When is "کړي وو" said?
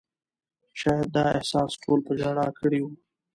2.59-2.91